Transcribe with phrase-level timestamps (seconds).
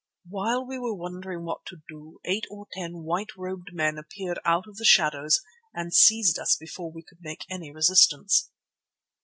[0.27, 4.67] While we were wondering what to do, eight or ten white robed men appeared out
[4.67, 5.43] of the shadows
[5.75, 8.49] and seized us before we could make any resistance.